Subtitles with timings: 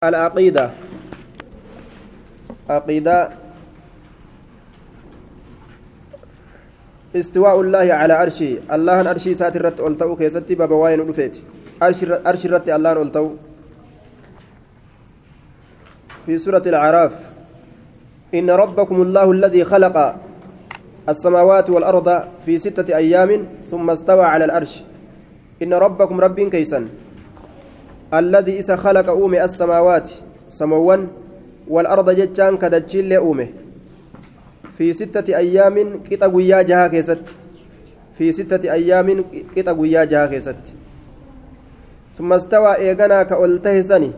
[0.00, 0.70] العقيدة.
[2.70, 3.30] عقيدة.
[7.16, 8.64] استواء الله على عرشه.
[8.72, 11.36] الله أرشي ساترت ألتو كيستي بابا واين رفيت
[12.24, 13.26] أرش رت الله ألتو
[16.26, 17.12] في سورة العراف
[18.34, 19.96] إن ربكم الله الذي خلق
[21.08, 22.08] السماوات والأرض
[22.46, 23.30] في ستة أيام
[23.68, 24.82] ثم استوى على الأرش
[25.62, 26.88] إن ربكم رب كيسا
[28.14, 30.10] الذي إذا خلق أومي السماوات
[30.48, 31.08] سموان
[31.68, 33.48] والأرض جتان كدجيل أومي.
[34.78, 37.22] في ستة أيام كتاب ويا جها كيست.
[38.18, 39.24] في ستة أيام
[39.56, 40.56] كتاب ويا جها كيست.
[42.14, 44.12] ثم استوى إيغانا كأولته سني.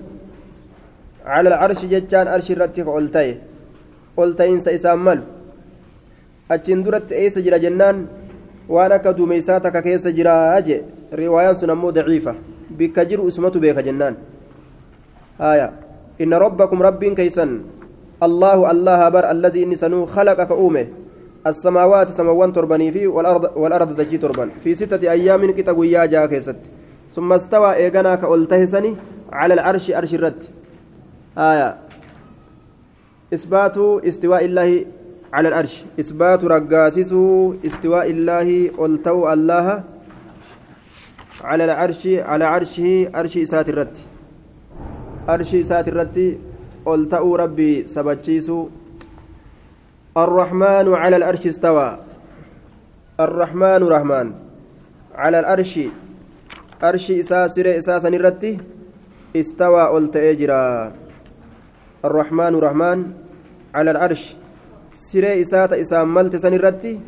[1.27, 3.37] على العرش جتان أرش رتك أولته
[4.19, 5.21] أولتين سيسامل
[6.51, 8.07] أجن درت إيس جرى جنان
[8.69, 10.83] وأنا كدوميساتك كيس جرى أجي.
[11.13, 12.35] رواية سنمو ضعيفة.
[12.73, 14.17] Bikka jiru ismatu beeka jennaan.
[15.39, 15.73] Haya
[16.19, 17.63] inna rabbakum rabbiin keeysan.
[18.21, 21.03] Allahu allaha bar alladii inni sanuu khalaqa ka uume
[21.47, 26.57] السماوات سموان تربني في والأرض والأرض دجي تربن في ستة أيام كتاب ويا جاء كيست
[27.15, 28.97] ثم استوى إيغانا كألتهسني
[29.33, 30.45] على العرش أرش الرد
[31.39, 31.77] آية
[33.35, 34.85] إثبات استواء الله
[35.33, 37.13] على العرش إثبات رقاسس
[37.67, 39.83] استواء الله ألتو الله
[41.41, 43.99] على العرش على عرشه عرش إسات الرد.
[45.29, 46.39] عرش إسات الرد
[46.87, 48.69] قلتأوا ربي سبتشيسو
[50.17, 51.99] الرحمن على العرش استوى.
[53.21, 54.33] الرحمن رحمن.
[55.15, 55.81] على العرش
[56.83, 58.61] عرش إساء سر إساء سنرد
[59.37, 60.93] استوى قلت إجرا
[62.05, 62.99] الرحمن رحمن.
[63.75, 64.37] على العرش
[64.93, 67.01] سر إساء إساء ملت سنرد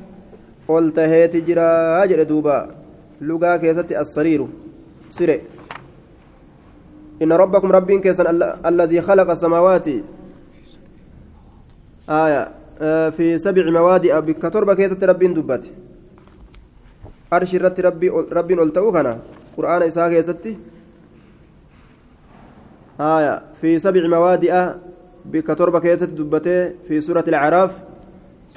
[0.68, 2.83] قلت هيت جرا أجر دوبا.
[3.20, 4.48] Lugaa keessatti assariiru
[5.08, 5.42] sire
[7.20, 8.26] inna rabbakum rabbiin keessan
[8.62, 10.02] alladii khalaqa asamaawaati
[12.08, 12.52] aya
[13.16, 15.70] fi sabci mawaadi'a bikka torba keessatti rabbiin dubbate
[17.30, 19.18] arshi irratti rabbiin ol ta'uu kana
[19.56, 20.58] qur'aana isaa keessatti
[22.98, 24.62] aya fi sabci mawaadi'a
[25.24, 27.72] bikka torba keessatti dubbate fi suurati alcaraaf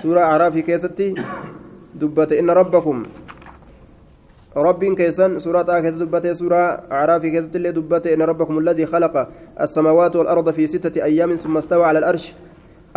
[0.01, 1.13] suura acraafii keessatti
[1.93, 3.05] dubbate inna rabbakum
[4.57, 9.27] ربين كيسان سورة كيس دبته سورة أعراف كيس اللي دبته إن ربكم الذي خلق
[9.61, 12.33] السماوات والأرض في ستة أيام ثم استوى على الأرش.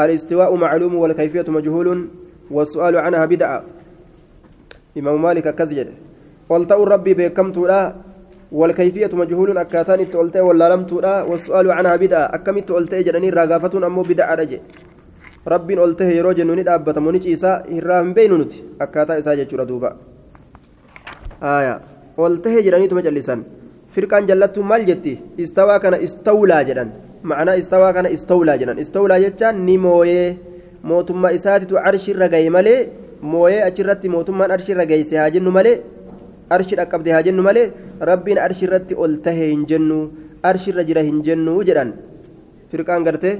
[0.00, 2.08] الاستواء معلوم والكيفية مجهول
[2.50, 3.64] والسؤال عنها بدعة.
[4.98, 5.88] إمام مالك كزجد
[6.48, 7.94] قلت ربي بكم تلا
[8.52, 12.34] والكيفية مجهول أكاتان تولت ولا لم تلا والسؤال عنها بدعة.
[12.34, 14.58] أكم تولت جرني راغافة أمو بدعة رجع.
[15.48, 19.34] ربين قلته يروج نوني دابة مونيش إساء هرام بينونت أكاتا
[19.64, 19.90] دوبا.
[19.90, 20.09] aya
[22.24, 23.40] ol tahee jedhaniituma callisan
[23.94, 25.12] firqaan jallattuu maal jetti
[25.44, 26.88] istawaa kana istawlaa jedhan
[27.30, 30.26] ma'anaa istawaa kana istawlaa jedhan istawlaa jechaan ni mooyee
[30.90, 32.78] mootummaa isaatitu arshirra gaye malee
[33.32, 35.76] mooyee achirratti mootummaan arshirra geeyse haa jennu malee
[36.56, 37.66] arshi dhaqqabde haa jennu malee
[38.10, 39.98] rabbiin arshirratti ol tahee hin jennu
[40.50, 41.90] arshirra jira hin jennu jedhan
[42.70, 43.34] firqaan gartee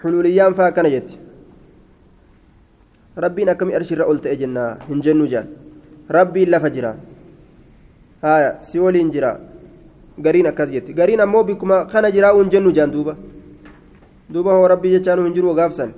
[0.00, 1.14] xululiyyaan faa akkana jetti
[4.88, 5.48] hin jennu jaan
[6.08, 6.96] rabbiin lafa jira
[8.22, 9.40] haya si waliin jira
[10.18, 13.16] gariin akkas jetti gariin ammoo bikkuma kana jiraa hin jennu jaan duuba
[14.32, 15.94] duuba hoo rabbii jechaan hin jiru gaafsan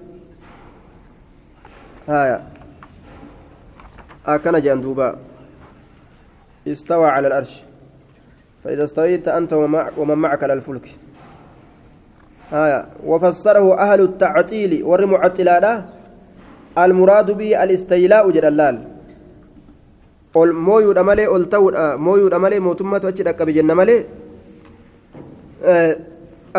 [2.06, 2.40] haya
[4.24, 5.16] akkana jaan duuba
[6.66, 7.62] استوى على الأرش
[8.64, 9.52] فإذا استويت أنت
[9.96, 10.96] ومن معك على الفلك
[12.52, 15.84] آية وفسره أهل التعطيل والمعطلات
[16.78, 18.76] المراد به الاستيلاء جلال
[20.36, 24.00] ol mooyuudha malee ol ta'uudha mooyuudha malee mootummatu achi dhaqqabe jenna malee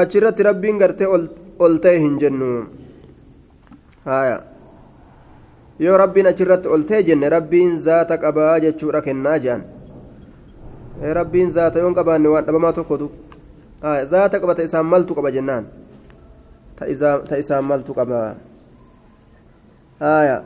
[0.01, 1.07] achirratti rabbiin gartee
[1.65, 2.49] ol ta'e hin jennu
[4.09, 4.37] haya
[5.85, 9.63] yoo rabbiin achirratti ol ta'e jenne rabbiin zaata qabaa jechuudha kennaa jedhan
[11.19, 13.11] rabbiin zaata yoon qabaanne waan dhabamaa tokkotu
[14.13, 15.65] zaata qabata isaan maltu qaba jennaan
[17.29, 18.35] ta isaan maltu qabaa
[20.01, 20.43] آية.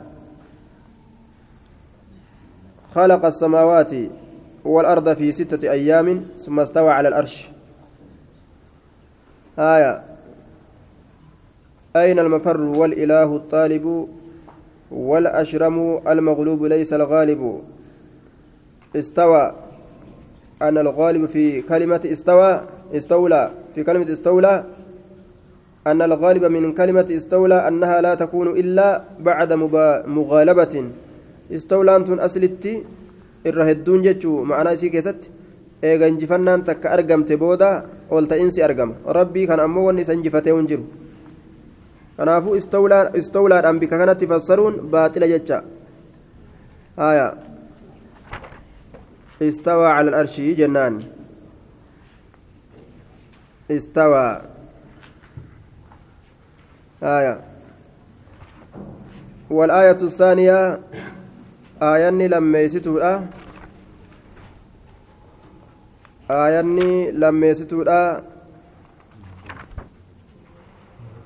[2.94, 3.92] خلق السماوات
[4.64, 7.48] والأرض في ستة أيام ثم استوى على الأرش
[9.58, 10.02] آية.
[11.96, 14.08] أين المفر والإله الطالب
[14.90, 17.62] والأشرم المغلوب ليس الغالب؟
[18.96, 19.52] استوى.
[20.62, 22.60] أن الغالب في كلمة استوى
[22.94, 23.50] استولى.
[23.74, 24.64] في كلمة استولى
[25.86, 28.88] أن الغالب من كلمة استولى أنها لا تكون إلا
[29.28, 29.50] بعد
[30.18, 30.74] مغالبة
[31.52, 32.74] استولى أنتم أسلتي
[33.46, 35.20] الرهدون جتشو معنا سي كيست
[35.82, 40.84] takka argamte booda ol ta'insi argama rabbii kan ammoo wanni isa injifatee hin jiru
[42.16, 42.54] kanaafuu
[43.20, 45.64] istawlaadhaan bika kanatti fassaruun baaxila jecha
[46.96, 47.34] haya
[49.42, 51.02] استوى على الأرش جنان
[53.70, 54.51] استوى
[57.02, 57.40] آية.
[59.50, 60.80] والآية الثانية
[61.82, 63.20] آية لما يستوى
[66.30, 68.22] aayanni lammeessituudha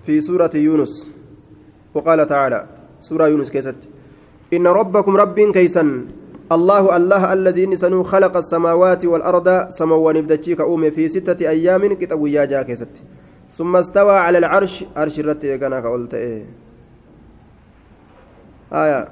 [0.06, 1.10] في سورة يونس.
[1.94, 2.66] وقال تعالى
[3.00, 3.76] سورة يونس كيست.
[4.52, 6.06] إن ربكم رب كيسا
[6.52, 12.62] الله الله الذي نسنو خلق السماوات والأرض سموا نبدتشيك أومي في ستة أيام كتاب يا
[12.62, 13.02] كيست.
[13.56, 14.84] ثم استوى على العرش.
[14.96, 16.44] عرش الرتي كان قلت إيه.
[18.72, 19.08] آية.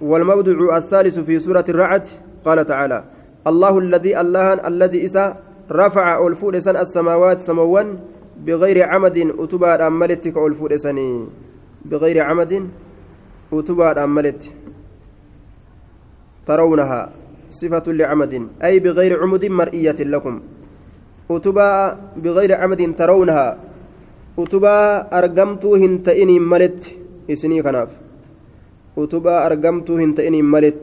[0.00, 2.08] والموضع الثالث في سورة الرعد.
[2.44, 3.04] قال تعالى
[3.46, 5.36] الله الذي الله الذي إسا
[5.70, 7.98] رفع ألفود سن السماوات سموان
[8.46, 11.28] بغير عمد أتبا أملت كألفود سني.
[11.84, 12.68] بغير عمد
[13.52, 14.50] أتبا أملت
[16.46, 17.10] ترونها
[17.50, 20.40] صفة لعمد أي بغير عمد مرئية لكم.
[21.30, 23.71] أتبا بغير عمد ترونها.
[24.38, 24.76] أتبا
[25.18, 26.80] أرقمتو هنتئني ملت
[27.30, 27.90] إسني كناف
[28.98, 30.82] أتبا أرقمتو هنتئني ملت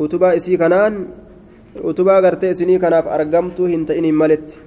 [0.00, 0.94] أتبا إسي كنان
[1.80, 4.58] utubaa gartee isinii kanaaf argamtuu hin ta'iniin maletti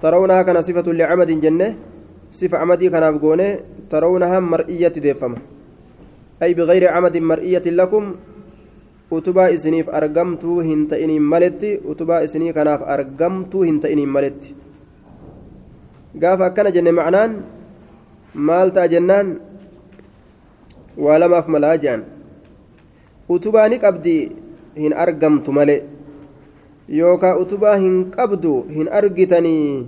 [0.00, 1.76] tarawunaha kana sifatu licamadin jenne
[2.30, 3.48] sifa camadii kanaaf goone
[3.90, 5.42] tarawunaha mar'iyyatti deeffama
[6.40, 8.14] ay bigayri camadin mar'iyyatin lakum
[9.10, 14.54] utubaa isiniif argamtuu hin ta'iniin maletti utubaa isinii kanaaf argamtuu hin ta'iniin maletti
[16.14, 17.42] gaafa akkana jenne macnaan
[18.34, 19.38] maal ta'a jennaan
[21.06, 22.04] waa lamaaf malaa jean
[23.28, 24.16] utubaa ni qabdi
[24.82, 25.80] hin argamtu malee
[27.00, 29.86] yookaan utubaa hin qabdu hin argitanii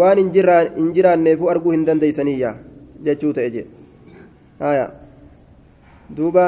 [0.00, 2.54] waan hin jiraanneefu arguu hin dandeeysaniyya
[3.08, 3.66] jechuu ta'e
[4.58, 4.90] haya
[6.18, 6.46] duuba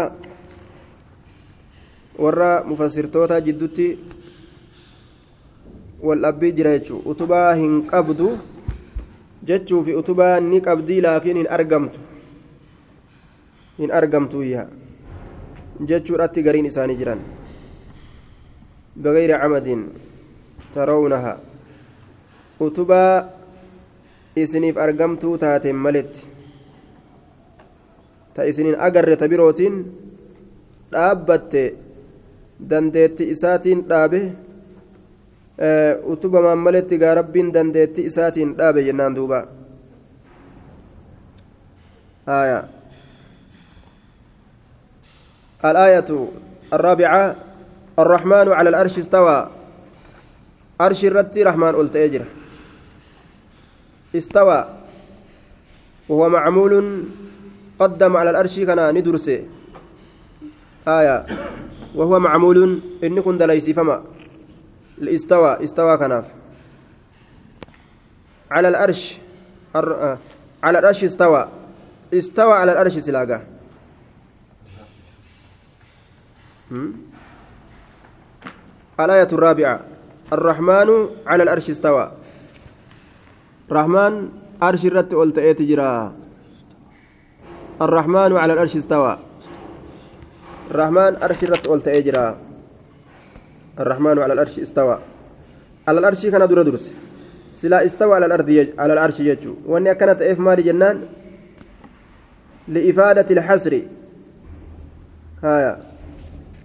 [2.18, 3.88] warra mufassirtoota jiddutti
[6.02, 8.38] wal dhabbii jira jechuu utubaa hin qabdu
[9.46, 12.00] jechuu fi utubaa ni qabdii laakiin hin argamtu
[13.78, 14.66] hin argamtuyya
[15.88, 17.20] jechuudhatti gariin isaanii jiran
[18.98, 19.68] بغير عمد
[20.74, 21.34] ترونها
[22.60, 23.30] utubaa
[24.36, 26.20] isiniif argamtuu taateen maletti
[28.34, 29.74] ta isiniin agarre ta birootiin
[30.92, 31.62] dhaabbatte
[32.70, 34.20] dandeetti isaatiin dhaabe
[36.04, 39.46] utubamaan maletti gaa rabbiin dandeetti isaatiin dhaabe jennaan duuba.
[42.28, 42.68] آية
[45.64, 46.08] الآية
[46.72, 47.24] الرابعة
[47.98, 49.38] الرحمن على الأرش استوى
[50.80, 52.22] أرش الرتي رحمن قلت أجر
[54.12, 54.60] استوى
[56.08, 56.72] وهو معمول
[57.80, 59.28] قدم على الأرش كان ندرس
[60.88, 61.16] آية
[61.96, 62.58] وهو معمول
[63.04, 64.04] إن كنت ليس فما
[65.02, 66.24] استوى استوى كناف.
[68.50, 69.18] على الأرش
[70.62, 71.48] على الأرش استوى.
[72.14, 73.42] استوى على الأرش سلاقة.
[79.00, 79.80] الآية الرابعة
[80.32, 82.12] الرحمن على الأرش استوى.
[83.72, 84.28] رحمن
[84.62, 86.12] أرش الرت قلت تجرى؟
[87.82, 89.18] الرحمن على الأرش استوى.
[90.70, 92.36] الرحمن أرش الرت قلت جرى؟
[93.80, 94.98] الرحمن على الأرش استوى.
[95.88, 96.90] على الأرش كان دور درس.
[97.50, 98.68] سلا استوى على الأرض يج...
[98.78, 99.54] على العرش يجو.
[99.66, 101.00] وأن كانت إف مال جنان
[102.68, 103.82] لإفادة الحسر
[105.44, 105.78] هايا.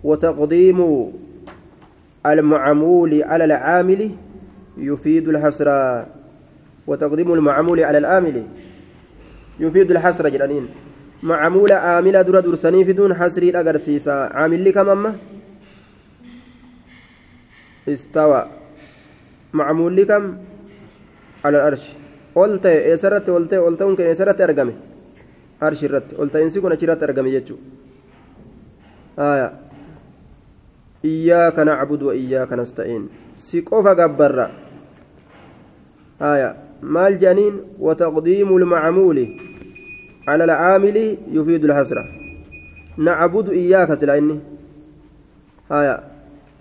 [0.04, 1.12] وتقديم
[2.26, 4.12] المعمول على العامل
[4.78, 5.70] يفيد الحسر
[6.88, 8.44] وتقديم المعمول على العامل
[9.60, 10.68] يفيد الحسر جلانين
[11.24, 15.16] معمول عامل در درسني في دون حسر الأجرسيسا عامل كم أما؟
[17.90, 18.46] استوى.
[19.54, 20.38] معمول كم؟
[21.46, 21.94] على الأرش.
[22.36, 24.76] قلت إسرت قلت قلت ممكن إسرت أرقمي
[25.64, 27.56] أرش الرت قلت إنسي كنا شرت أرقمي جتشو
[29.20, 29.54] آية.
[31.06, 33.10] إياك نعبد وإياك نستعين.
[33.36, 34.50] سيقوف قبر
[36.22, 36.56] آية.
[36.82, 39.40] مال جنين وتقديم المعمول
[40.28, 42.06] على العامل يفيد الحسرة.
[42.98, 44.40] نعبد إياك تلعني
[45.72, 46.13] آية.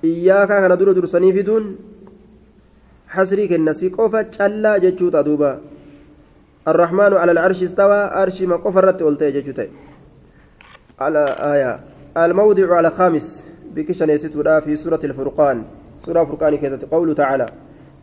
[0.03, 1.77] كان دور درسني في دون
[3.09, 5.61] حسري كنا سيقوف تشلا جتشوتا دوبا
[6.69, 9.67] الرحمن على العرش استوى أرش ما قفرت قلت جتشوتا
[11.01, 11.81] على آية
[12.25, 13.45] الموضع على خامس
[13.75, 15.65] بكشن يستودا في سورة الفرقان
[16.01, 17.47] سورة فرقان كيست قوله تعالى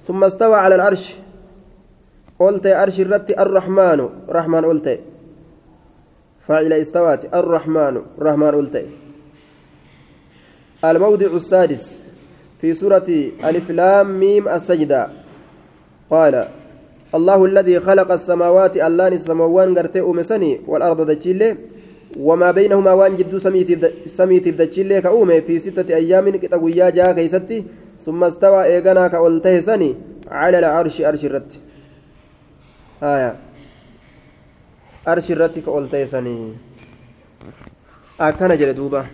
[0.01, 1.17] ثم استوى على العرش
[2.39, 4.99] قلت أرش الرت الرحمن رحمن قلت
[6.47, 8.85] فاعل استوات الرحمن رحمن قلت
[10.85, 12.03] الموضع السادس
[12.61, 13.07] في سورة
[13.43, 15.09] ألف لام ميم السجدة.
[16.09, 16.47] قال
[17.15, 21.57] الله الذي خلق السماوات اللان السماوان قرتي أمسني والأرض دجيلي
[22.19, 23.39] وما بينهما وان جدو
[24.05, 27.63] سميتي بدجيلي كأومي في ستة أيام كتابويا جاء كيستي
[28.01, 29.95] ثم استوى إيغانا كأولته سني
[30.31, 31.59] على العرش أرش الرت.
[33.03, 33.35] آية.
[35.07, 36.53] أرش الرت كأولته سني.
[38.21, 39.05] أكن جلدوبة.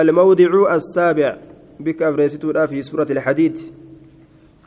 [0.00, 1.36] الموضع السابع
[1.80, 3.58] بك أفريستو في سورة الحديد.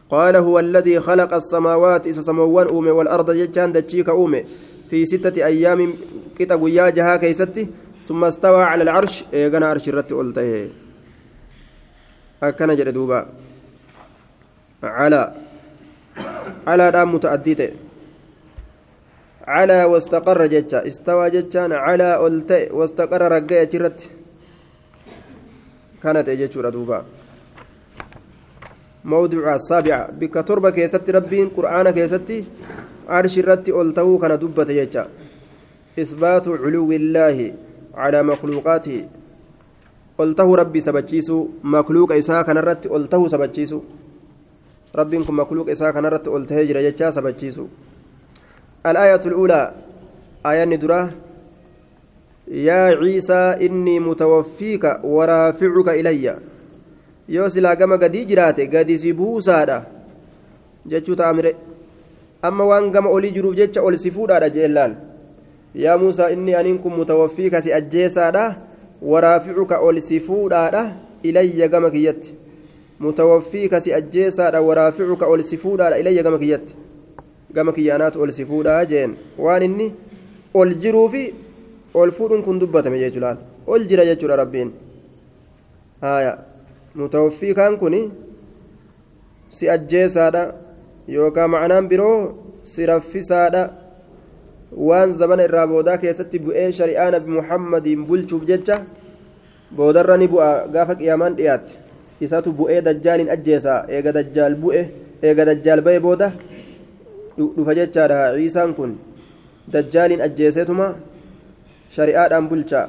[0.09, 4.43] قال هو الذي خلق السماوات إذا سموان أومي والأرض جتان دتشيك أومي
[4.89, 5.93] في ستة أيام
[6.39, 7.67] كتاب يا جها كيستي
[8.01, 9.23] ثم استوى على العرش.
[9.33, 10.69] إيغانا عرش الرت قلته
[12.43, 13.27] أكنا جردوبا
[14.83, 15.33] على.
[16.67, 17.69] على دام متعديته.
[19.47, 23.63] على واستقر جتا استوى جتان على قلته واستقر رقية
[26.07, 27.03] جرت كانت اجتشورا دوبا.
[29.05, 32.43] موضوع السابعة بك تربة كيست ربين قرآن كيست
[33.09, 35.07] عرش الرت ألتو كان دبة يجا
[35.99, 37.53] إثبات علو الله
[37.95, 39.07] على مخلوقاته.
[40.19, 43.79] ألته ربي سبتشيسو مخلوق إساء كان الرت ألته سبتشيسو
[44.95, 47.65] ربين كن مخلوق إساء كان الرت ألته جرى يجا سبتشيسو
[48.85, 49.73] الآية الأولى
[50.45, 51.26] آية ندرة.
[52.51, 56.35] يا عيسى إني متوفيك ورافعك إليّ
[57.29, 59.81] yoo silaa gama gadii jiraate gadi si buusaadha
[60.85, 61.55] jechuu taamire
[62.41, 64.93] amma waan gama olii jiruuf jecha ol si fuudhaadha jeellaan
[65.75, 68.45] yaa muusaa inni aniin kun mutawaffii kasi ajjeesaadha
[69.01, 70.83] waraaficuka ol si fuudhaadha
[71.23, 72.33] ilayya gama kiyyatti
[72.99, 76.75] mutawaffii kasi ajjeesaadha waraaficuka ol si fuudhaadha ilayya gama kiyyatti
[77.53, 79.91] gama kiyyaanaatu ol si fuudhaa jeen waan inni
[80.53, 81.33] ol jiruufi
[81.99, 83.37] ol fuudhuun kun dubbatame jechuudhaan
[83.73, 84.69] ol jira jechuudha rabbiin
[86.03, 86.33] haaya
[86.99, 87.95] mutawaffii kaan kun
[89.55, 90.43] si ajjeesaadha
[91.15, 92.17] yookaan macnaan biroo
[92.71, 93.63] si raffisaadha
[94.87, 98.77] waan zabana irraa boodaa keessatti bu'ee shari'aa nabi muhammadiin bulchuuf jecha
[99.77, 101.73] boodarra ni bu'a gaafa qiyaamaan dhiyaatte
[102.25, 104.81] isatu bu'ee dajjaaliin ajjeesaa eega dajjaal bu'e
[105.27, 106.27] eega dajjaal ba'e booda
[107.37, 108.91] dhufa jechaadha ciisaan kun
[109.73, 110.87] dajjaaliin ajjeeseetuma
[111.95, 112.81] shari'aadhaan bulcha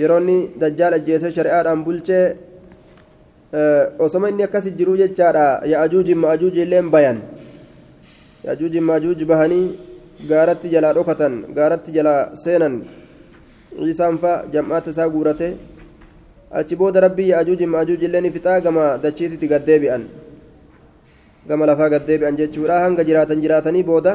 [0.00, 2.24] yeroonni dajjaal ajjeesee shari'aadhaan bulchee
[3.98, 7.18] osoma inni akkas jiruu jechaadha ya'ajuuji ma'ajuuji illeen bayan
[8.46, 9.66] ya'ajuuji ma'ajuuji bahanii
[10.30, 12.74] gaaratti jalaa dhokatan gaaratti jalaa seenan
[13.78, 15.48] ciisaan fa jam'aata isaa guurate
[16.60, 20.02] achi booda rabbii ya'ajuuji ma'ajuuji illeen fixaa gama dachiititti gaddeebi'an
[21.48, 24.14] gama lafaa gaddeebi'an jechuudha hanga jiraatan jiraatanii booda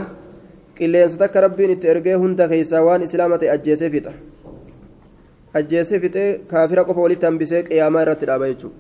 [2.24, 4.14] hunda keessaa waan islaama ta'e ajjeesee fixa
[5.54, 8.78] ajjeesee fixee kaafira qofa walitti hambisee qiyaamaa irratti dhaaba jechuudha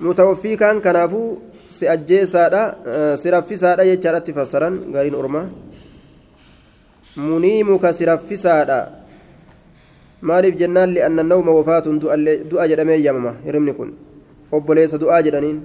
[0.00, 2.62] mutawaffii kaan kanaafuu si ajjeesaadha
[3.16, 5.46] si raffisaadha jechaadhatti fassaran gariin ormaa
[7.16, 8.78] muniimuka si raffisaadha
[10.20, 12.00] maaliif jennaan li'anna nawma wafaatun
[12.50, 13.90] du'a jedhamee yamama hirimni kun
[14.52, 15.58] obboleessa du'aa jedhaniin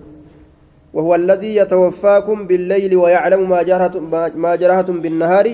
[0.93, 4.03] وهو الذي يتوفاكم بالليل ويعلم ما جرحتم
[4.35, 5.47] ما جرحتم بالنهار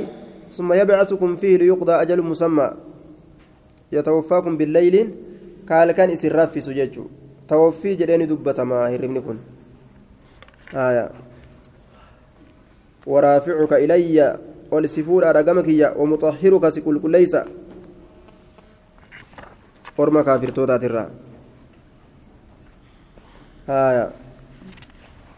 [0.52, 2.72] ثم يبعثكم فيه ليقضى أجل مسمى.
[3.92, 4.96] يتوفاكم بالليل
[5.70, 7.06] قال كان إسراف في سججو
[7.48, 9.38] توفي جدين دبتما هرمني كن.
[10.74, 11.10] آية.
[13.08, 14.38] ورافعك إلي
[14.72, 17.36] ولسفور أرقمك ومطهرك سكل كل ليس.
[20.00, 21.10] orma kaafirtootaatiirraa
[23.68, 24.29] haya alaa ta'manuunii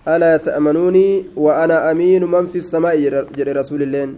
[0.06, 3.04] wa ana amiinu man fi samaa'i
[3.38, 4.16] jedhe rasuulilleen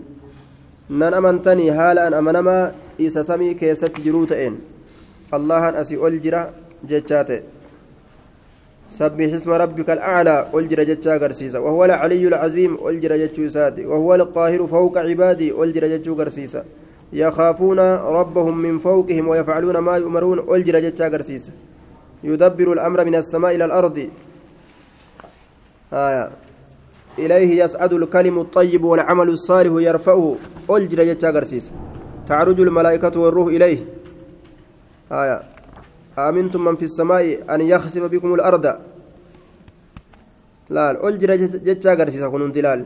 [0.90, 4.56] nan amantanii haala an amanamaa isa samii keessatti jiruu ta'een
[5.32, 6.50] allahan asii ol jira
[6.88, 7.44] jechaa ta'e
[8.94, 14.68] سبح اسم ربك الأعلى ألجر جتشا قرسيسا وهو العلي العظيم ألجر جتشو سادي وهو القاهر
[14.68, 16.63] فوق عبادي ألجر جتشو قرسيسا
[17.13, 17.80] يخافون
[18.20, 21.52] ربهم من فوقهم ويفعلون ما يؤمرون ألجر جتشا قرسيسا
[22.24, 23.98] يدبر الأمر من السماء إلى الأرض.
[25.94, 26.30] آية.
[27.20, 30.36] إليه يسعد الكلم الطيب والعمل الصالح يرفعه.
[30.70, 31.72] ألجر جتشا قرسيسا
[32.28, 33.86] تعرج الملائكة والروح إليه.
[35.12, 35.42] آية.
[36.18, 38.66] آمنتم من في السماء أن يخسف بكم الأرض.
[40.70, 41.36] لا ألجر
[41.68, 42.86] جتشا قرسيسا كنون دلال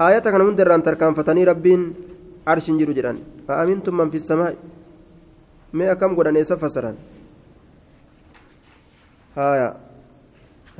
[0.00, 1.94] آية كان من دران تركان فتني ربين
[2.46, 3.18] عرش جرو جران
[3.50, 4.56] أأمنتم من في السماء.
[5.72, 6.96] ما كم قد أنيس فسران.
[9.36, 9.80] haya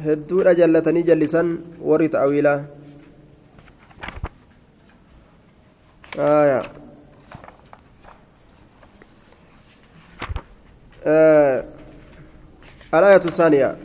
[0.01, 2.61] hedduudha jallatanii jallisan warri ta'awiilaa.
[12.95, 13.77] الآية الثانية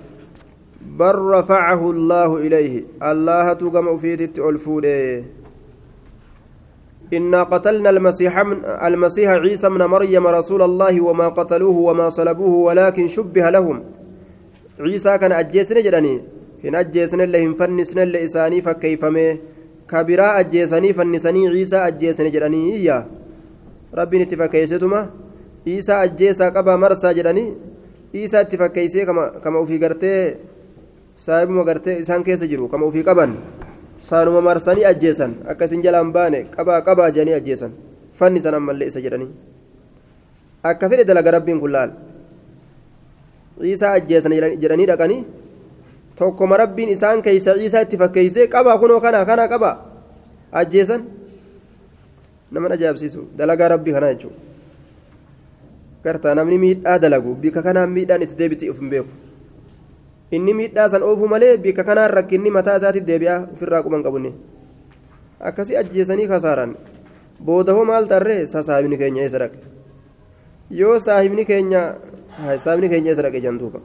[0.82, 5.24] بل رفعه الله إليه الله تقم في الفولي
[7.14, 13.08] إنا قتلنا المسيح من المسيح عيسى من مريم رسول الله وما قتلوه وما صلبوه ولكن
[13.08, 13.97] شبه لهم
[14.80, 16.14] عيسى كان أجيسن جدني
[16.64, 19.38] هن أجيسن اللي هم فنسن اللي إساني فكيفمه
[19.92, 23.06] كبيرا أجيسني فنسني عيسى أجيسن جدني إياه
[23.98, 25.02] ربي نتفكيستما
[25.68, 27.46] عيسى أجيسا قبا مرسى جدني
[28.16, 30.16] عيسى اتفكيسي كما كما في قرتي
[31.18, 33.32] saahibuma gartee isaan keessa jiru kama ofii qaban
[34.08, 37.72] saanuma marsanii ajjeesan akkasin jalaan baane qabaa qabaa jedhanii ajjeesan
[38.20, 39.30] fanni san ammallee isa jedhanii
[40.72, 41.92] akka fedhe dalaga rabbiin kun laal
[43.62, 45.20] ciisaa ajjeesan jedhanii dhaqanii
[46.16, 49.76] tokkoma rabbiin isaan keeysa ciisaa itti fakkeeysee qabaa kunoo kana kana qabaa
[50.52, 51.02] ajjeesan?
[52.52, 53.22] Nama ajaa'ibsiisu.
[53.38, 54.36] Dalagaa rabbii kanaa jechuudha
[56.04, 59.10] gartaa namni miidhaa dalagu bika kanaan miidhaan itti deebiti of hin beeku.
[60.32, 64.32] inni miidhaa san oofu malee bika kanaan rakkinni mataa isaatti deebi'aa ofirraa quban qabunne
[65.40, 66.76] akkasii ajjeesanii kasaaran.
[67.46, 68.48] Booda hoo maal tarree?
[68.48, 69.58] Sasaabni keenya eessa dhaqe
[70.70, 71.96] yoo saahibni keenya
[72.64, 73.80] saahibni keenya eessa dhaqe jantuuba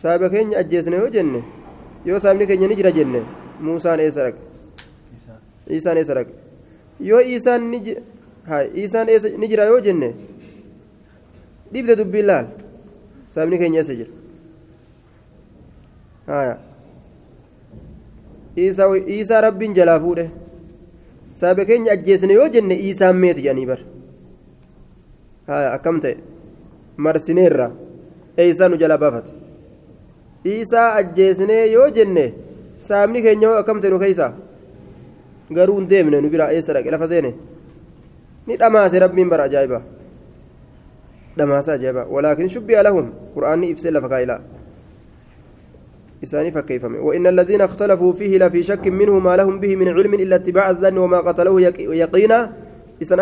[0.00, 1.40] saahiba keenya ajjeesne yoo jenne
[2.06, 3.20] yoo saahibni keenya ni jira jenne
[3.60, 4.40] muusaan eessa dhaqe
[5.78, 6.32] isaan eessa dhaqe
[7.00, 7.78] yoo isaan ni
[8.84, 9.06] isaan
[9.40, 10.12] ni jira yoo jenne
[11.72, 12.46] dhibde dubbiin laal
[13.34, 14.12] saahibni keenya eessa jira
[16.26, 16.58] haya
[18.56, 20.30] isaa rabbiin jalaa fuudhe
[21.40, 23.93] saaba keenya ajjeesne yoo jenne isaan meeti jedhanii bar haya
[25.48, 26.16] akkam ta'e
[26.96, 27.70] marsineerra
[28.36, 29.32] eeysaa nu jalaa baafate
[30.44, 32.32] isaa ajjeesnee yoo jenne
[32.78, 34.32] saabni keenya hoo akkam ta'e nu keeysaa
[35.52, 37.34] garuu hin deemne nu biraa eessa dhaqe lafa seene
[38.46, 39.82] ni dhamaase rabbiin bara ajaa'iba
[41.36, 44.40] dhamaasa ajaa'iba walaakin shubbi'a lahum qur'aanni ibsee lafa kaa'ilaa
[46.24, 50.36] إساني فكيفم وإن الذين اختلفوا فيه لفي شك منه ما لهم به من علم إلا
[50.36, 51.60] اتباع الظن وما قتلوه
[52.02, 52.52] يقينا
[53.02, 53.20] إسان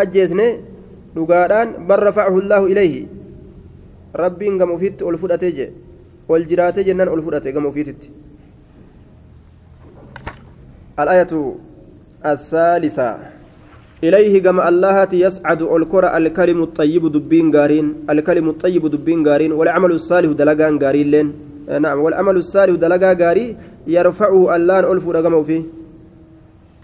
[1.17, 3.07] أجيسني لقاران بل رفعه الله إليه
[4.17, 5.71] ربي إن قمفيت ألفرأتي
[6.29, 8.01] والجرات جنان ألفرأتي قمفيت
[11.01, 11.33] الآية
[12.27, 13.19] الثالثة
[14.05, 20.31] إليه كما الله يسعد الكرة الكلم الطيب دبين قارين الكلم الطيب دبين قارين والعمل الصالح
[20.33, 21.29] دلقان قارين لين
[21.81, 25.63] نعم والعمل الصالح دلقا غاري يرفعه اللان ألف رقمه فيه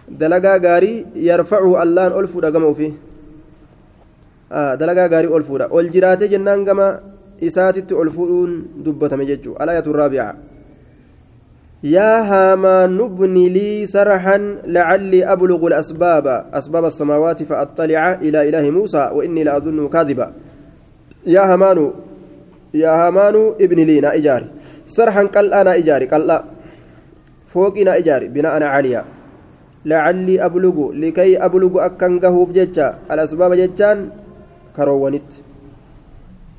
[0.08, 2.92] دلقا غاري يرفعه اللان ألف رقمه فيه
[4.52, 7.00] آه دلقا غاري ألف والجرات جنان كما
[7.42, 10.34] إساتت ألفون دبة مججو الآية الرابعة
[11.82, 19.44] يا هامان ابن لي سرحا لعلي أبلغ الأسباب أسباب السماوات فأطلع إلى إله موسى وإني
[19.44, 20.32] لأظنه كاذبا
[21.26, 21.92] يا هامان
[22.74, 24.46] يا هامان ابن لي نا إجاري
[24.86, 26.44] سرحا قلأ نا إجاري قلأ
[27.46, 29.04] فوقي نا إجاري بناء عالية
[29.84, 34.10] لعلي أبلغ لكي أبلغ أكن قهوف جتشا الأسباب جتشان
[34.78, 35.30] كروانيت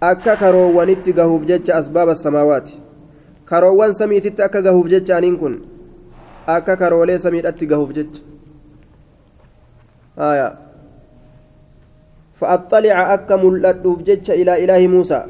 [0.03, 2.69] أكا كروانيت قهوف جتشا أسباب السماوات
[3.49, 5.53] karoowwan samiititti akka gahuuf jecha aniin kun
[6.55, 8.21] akka karoolee samiidhatti gahuuf jecha
[10.21, 10.47] haya
[12.41, 15.25] fa'axxalica akka mul'adhuuf jecha ilaa ilaahi muusaa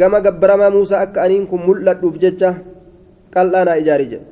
[0.00, 2.54] gama gabbaramaa muusaa akka aniin kun mul'adhuuf jecha
[3.36, 4.26] qal'aanaa ijaari jedhe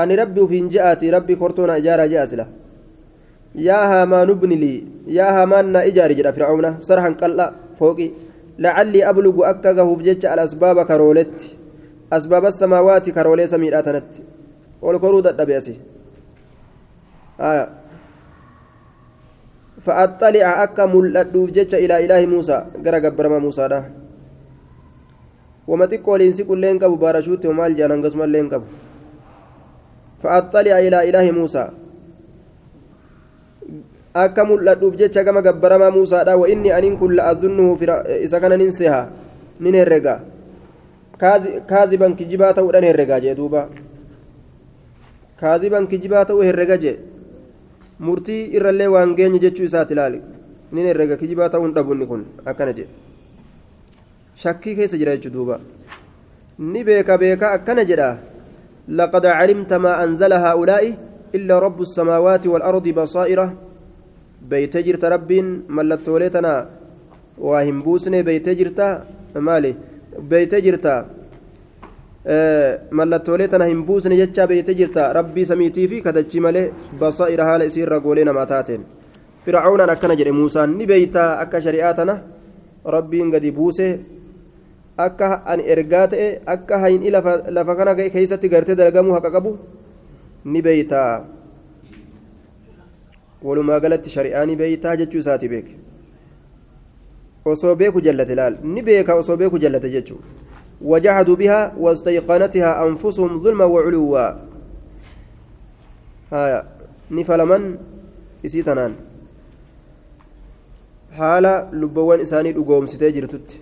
[0.00, 2.48] ani rabbi ufiin je'aati rabbi kortoonaa ijaaraa
[3.54, 8.10] yaa haamaanu bnilii yaa haamaan naa ijaari jedha fir'auna sarhan qal'a fooqii
[8.58, 11.56] لعلي أبلغ أكا قهوف جتش الأسباب كرولت
[12.12, 14.10] أسباب السماوات كرولي سميراتنت
[14.82, 15.76] والكرود الدبيسي
[17.40, 17.68] آية.
[19.80, 22.58] فأطلع أكا ملأدوف جتش إلى إله موسى.
[22.84, 23.80] قرى قبرما موسى ده.
[25.66, 28.68] وما تقول إنسي كل لين كبو بارشوت ومال جانان قسم لين كبو.
[30.22, 31.64] فأطلع إلى إله موسى.
[34.14, 37.78] Akka mul'adhuuf jecha gama gabbaramaa muusaadha wa inni aniin kun la'azunnuhu
[38.22, 39.08] isa kana nin seha
[39.60, 40.20] nin herrega
[41.66, 43.68] kaaziban kijibaa ta'uudhaan herregaa jee duuba
[45.40, 46.96] kaaziban kijibaa ta'uu herrega jee
[48.00, 50.20] murtii irrallee waan geenye jechuu isaati ilaali
[50.72, 52.88] nin herrega kijibaa ta'uu hin dhabunni kun akkana jee
[54.44, 55.60] shakkii keessa jira jechuu duuba
[56.58, 58.10] ni beeka beeka akkana jedha
[58.88, 60.84] لقد علمت ما أنزل هؤلاء
[61.34, 63.46] إلا رب السماوات والأرض بصائرة
[64.50, 66.52] beeytee jirta rabbiin mallattoolee tana
[67.48, 68.86] waa hin buusne beeytee jirta
[69.48, 69.76] maali
[70.30, 70.94] beeytee jirta
[72.98, 76.66] mallattoolee tana hin buusne jecha beeytee jirta rabbii samiitii fi kadachii malee
[77.00, 78.84] basaa'ira haala isiirra goolee namaa taateen
[79.44, 82.18] fircaunaan akkana jedhe muusaan ni beeytaa akka shari'aa tana
[82.96, 83.86] rabbiin gadi buuse
[85.06, 89.56] akka ani ergaa ta'e akka hayni lafa kana keessatti gartee dalagamuu haqa qabu
[90.44, 91.24] ni beeytaa
[93.42, 95.74] walumaa galatti shari'aa ni beeytaa jechuu isaati beeke
[97.44, 100.20] osoo beeku jallate laal ni beeka osoo beeku jallate jechuu
[100.82, 104.32] وجحدوا بها واستيقنتها أنفسهم ظلما وعلوا
[106.32, 106.60] هايا
[107.10, 107.62] نفلمن
[108.46, 108.94] إسيتنان
[111.18, 113.60] haala lubboowwan isaanii dhugoomsitee jirtutti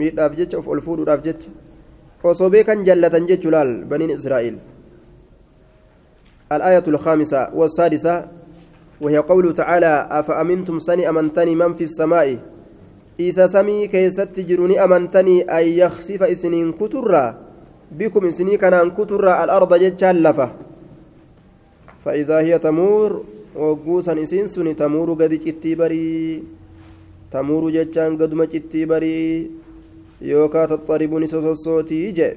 [0.00, 1.50] miidhaaf jecha of ol fuudhuudhaaf jecha
[2.30, 4.58] osoo beekan jallatan jechuu laal baniin israa'iil
[6.52, 8.14] الآية الخامسة والسادسة
[9.00, 12.38] وهي قوله تعالى أفأمنتم سني أمنتني من في السماء؟
[13.20, 17.34] إيسا سمي كيست جروني أمنتني أن يخسف إسنين كترا.
[17.92, 20.50] بكم إسني كان كترا الأرض جتشال لفة
[22.04, 23.24] فإذا هي تمور
[23.56, 25.32] وقوسا إسين سني تمور قد
[25.64, 26.42] بري.
[27.30, 29.50] تمور جتشان قدما جتي بري.
[30.22, 32.30] يوكا تضطربني سوسوتي جي.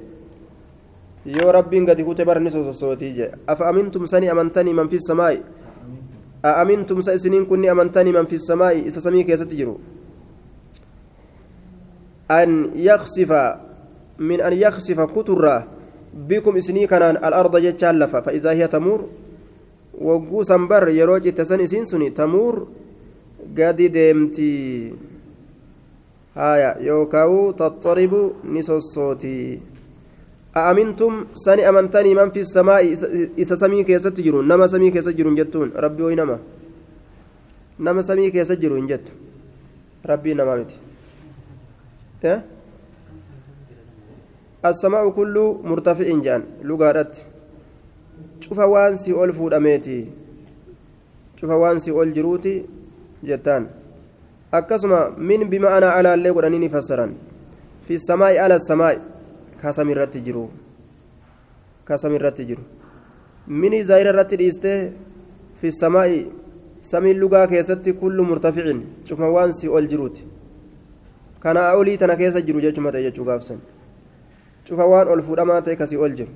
[1.27, 4.97] yoo rabbiin gadi kute barni sosossootii jee afa amintum sani amantanii man fi
[6.47, 9.75] a amintum sa isiniin kunni amantanii man fi samaa'i isa samii keessatti jiru
[12.29, 13.41] an yaksifa
[14.19, 15.63] min an yaksifa kuturraa
[16.13, 19.01] bikum isinii kanaan al'arda jechaan lafa fa'iizaa hiya tamuur
[20.09, 22.67] wagguu san bar yeroo citte san isiin suni tamuur
[23.53, 24.93] gadi deemtii
[30.56, 32.82] أأمنتم سني أمنتني من في السماء
[33.38, 36.38] إذا سمي كيسة تجرون نما سمي كيسة تجرون جتون ربي وينما
[37.80, 39.06] نما سمي كيسة تجرون جت
[40.06, 40.72] ربي نما مت
[42.24, 42.44] إيه؟
[44.64, 47.26] السماء كله مرتفع جان لغارت
[48.40, 49.98] شوف وانسي أول فود أميتي
[51.36, 52.64] شوف وانسي أول جروتي
[53.24, 53.66] جتان
[54.54, 57.06] أكسما من بمعنى على اللي قرانيني فسرا
[57.86, 59.00] في السماء على السماء
[59.61, 60.49] kasam irratti jiru
[61.85, 62.63] kasam irratti jiru
[63.47, 64.71] mini zaayira irratti dhiiste
[65.61, 66.19] fi samaa'i
[66.91, 70.23] samiin lugaa keessatti kullu murtaficin cufma waan si ol jiruuti
[71.39, 73.59] kana olii tana keessa jiru jechuma ta'e jechuu gaafsan
[74.67, 76.31] cufa waan ol fuudhamaa ta'e kasii ol jiru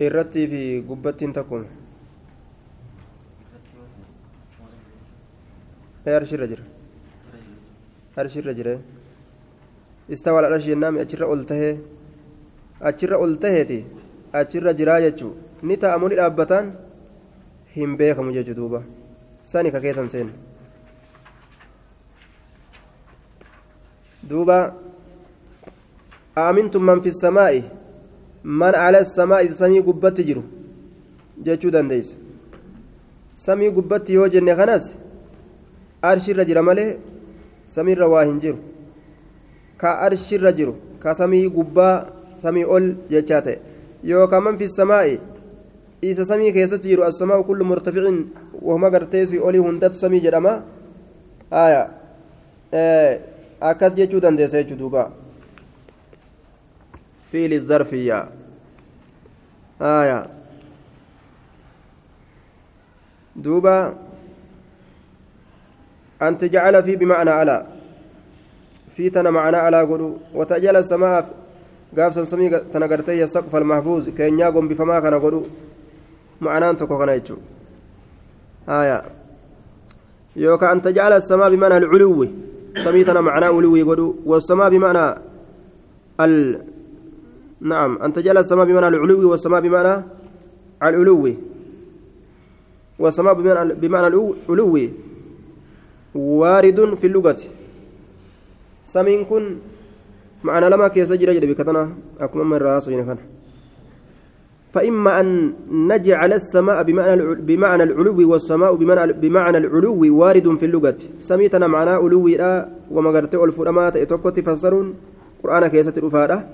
[0.00, 1.83] irrattii fi gubbattiin takkuma
[8.58, 8.74] jira
[10.08, 11.74] istawa al-arshi jennaan achirra ol tahee
[12.80, 13.84] achirra ol taheeti
[14.32, 16.72] achirra jiraa jechuu ni ta'amu ni dhaabbataan
[17.74, 18.82] hin beekamu jechuu duuba
[19.52, 20.28] sani ka keessan seen
[24.28, 24.58] duuba
[26.36, 27.62] aamintum man fi samaa'i
[28.44, 30.42] man ala samaa'i samii gubbatti jiru
[31.46, 32.16] jechuu dandeeysa
[33.46, 34.92] samii gubbatti yoo jenne kanas
[36.12, 36.96] arshirra jira malee
[37.76, 38.58] samiirra waa hin jiru
[39.76, 41.94] ka arshirra jiru ka samii gubbaa
[42.42, 43.58] samii ol jechaa ta'e
[44.12, 45.18] yookaan man fi samaa'i
[46.10, 48.18] isa samii keessatti jiru asamaa'u kullu murtaficin
[48.62, 50.54] wahuma garteesii olii hundatu samii jedhama
[51.50, 51.82] aya
[53.60, 55.10] akkas jechuu dandeessa jechuu duuba
[57.30, 58.18] fiili zarfiyya
[59.80, 60.18] aya
[63.36, 63.94] duuba
[66.28, 67.66] أن تجعل في بمعنى على
[68.96, 71.22] في تنا معنى على قلو وتجعل السماء
[71.98, 75.42] قاف سمي تنقرتي السقف المحفوظ كأن يقوم بفما كان قلو
[76.40, 77.36] معنى أنت كان يجو.
[78.68, 79.02] آية.
[80.36, 82.28] يوكا أن تجعل السماء بمعنى العلو.
[82.84, 85.04] سميتنا معنى علو قلو والسماء بمعنى
[86.20, 86.62] ال
[87.60, 87.98] نعم.
[88.04, 90.02] أن تجعل السماء بمعنى العلو والسماء بمعنى
[90.82, 91.34] العلو.
[92.98, 94.06] والسماء بمعنى بمعنى
[96.14, 97.40] وارد في اللغة.
[99.24, 99.56] كن
[100.44, 101.88] معنى لما كيس جرى جرى بكتنا.
[102.20, 103.18] أكما من رأسه كان.
[104.72, 110.96] فإما أن نجعل السماء بمعنى بمعنى العلو والسماء بمعنى بمعنى العلو وارد في اللغة.
[111.18, 114.94] سميتنا معنى علو لا وما قرت الفرمات اتوكو تفسرون.
[115.42, 116.46] قرآن كيسة الأفادة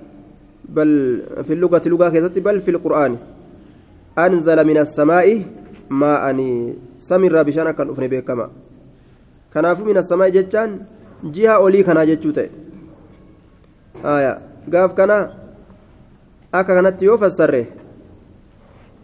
[0.68, 0.88] بل
[1.42, 3.16] في اللغة لغة كيسة بل في القرآن.
[4.18, 5.42] أنزل من السماء
[5.90, 8.50] ما أني سمر بشان كان أفني بكما
[9.52, 10.78] kanaafuu mina samaa jechaan
[11.36, 12.50] jiha olii kanaa jechuu ta'e
[14.68, 15.16] gaaf kana
[16.52, 17.62] akka kanatti yoo fassarre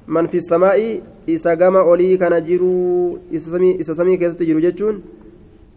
[0.07, 0.89] man fi samaa'i
[1.27, 5.03] isa gama olii kana jiru isa samii keessatti jiru jechuun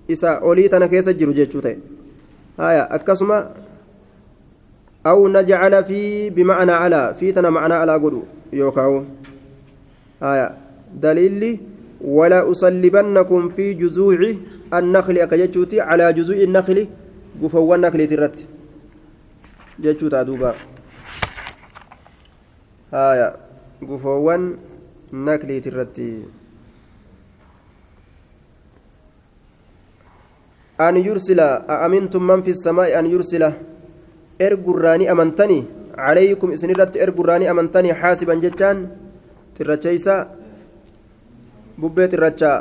[0.08, 1.76] isa olii tana keessa jiru jechuu ta'e
[3.00, 3.40] akkasuma
[5.04, 8.22] aw najcala fi bimacnaa calaa fi tana macnaa alaa godhu
[8.62, 9.04] yookaawu
[10.20, 10.48] haya
[11.02, 11.52] daliilli
[12.02, 13.74] ولا أصلبنكم في
[14.74, 16.88] النخل أكجتشوتي على جذوع النخل
[17.42, 18.38] قفوا النخل ترت
[19.80, 20.54] جتشوتا دوبا.
[22.94, 23.36] هايا
[23.82, 24.36] قفوا
[25.14, 25.98] النخل ترت
[30.82, 33.44] أن يرسل أأمنتم من في السماء أن يرسل؟
[34.42, 35.64] إرقراني أمنتني.
[35.98, 38.78] عليكم إسنرت إرقراني أمنتني حاسبا جتان
[39.56, 40.40] ترتشيسا.
[41.80, 42.58] bubbee xirrachaa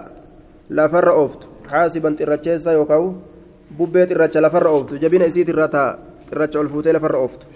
[0.71, 3.15] lafarra ooftu haasiban xirracheessa yookaan
[3.79, 5.91] bubbee xirracha lafarra ooftu jabina isiit irra taa
[6.29, 7.47] xirracha ol fuutee lafarra ooftu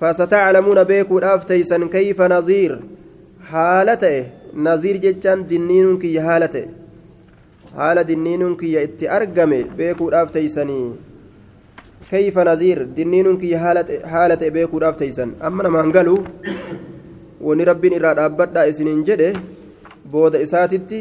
[0.00, 2.72] fasataclamuuna beekuudhaaf teeysan kayfa naziir?
[3.50, 4.18] Haala ta'e
[4.66, 6.68] naziir jechaan dinniinuun kiyya haala ta'e.
[7.76, 10.86] Haala dinniinuun kiyya itti argame beekuudhaaf teeysanii.
[12.10, 12.84] Kayfa naziir?
[12.96, 15.36] Dinniinuun kiyya haala ta'e beekuudhaaf teeysan.
[15.40, 16.18] Amma namaan galu
[17.40, 19.32] wani rabbiin irraa dhaabbadhaa isiniin jedhe
[20.12, 21.00] booda isaatitti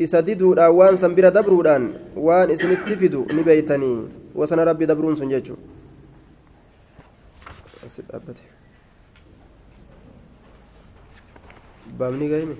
[0.00, 5.28] isa diduudhaan waan san bira dabruudhaan waan isinitti fidu ni beeytanii wasana rabbi dabruun sun
[5.28, 5.60] jechuudha
[12.00, 12.56] baabni gaime